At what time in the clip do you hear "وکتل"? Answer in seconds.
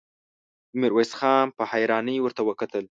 2.47-2.79